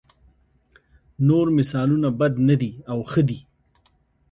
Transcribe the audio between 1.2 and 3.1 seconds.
نور مثالونه بد نه دي او